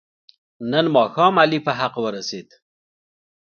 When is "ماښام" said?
0.95-1.33